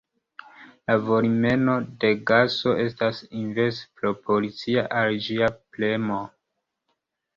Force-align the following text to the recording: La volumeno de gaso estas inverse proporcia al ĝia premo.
La 0.91 0.95
volumeno 1.09 1.75
de 2.03 2.09
gaso 2.31 2.73
estas 2.85 3.21
inverse 3.43 3.85
proporcia 4.03 4.89
al 5.03 5.21
ĝia 5.27 5.55
premo. 5.77 6.23